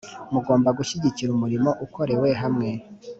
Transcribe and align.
mugomba 0.33 0.69
gushyigikira 0.77 1.29
umurimo 1.33 1.69
ukorewe 1.85 2.29
hamwe 2.41 2.69